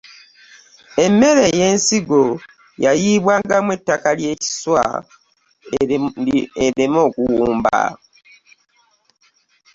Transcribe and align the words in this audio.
Emmere 1.05 1.43
eyensigo 1.51 2.21
yayiibwangamu 2.83 3.69
ettaka 3.77 4.09
lye 4.19 4.31
kiswa 4.41 4.83
ereme 6.67 6.99
okuwumba. 7.07 7.81